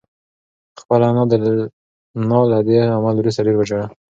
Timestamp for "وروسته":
3.17-3.43